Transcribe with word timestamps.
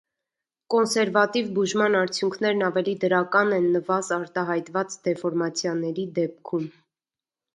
Կոնսերվատիվ 0.73 1.49
բուժման 1.57 1.97
արդյունքներն 1.99 2.65
ավելի 2.69 2.95
դրական 3.03 3.53
են 3.59 3.67
նվազ 3.75 4.09
արտահայտված 4.19 4.97
դեֆորմացիաների 5.09 6.09
դեպքում։ 6.19 6.67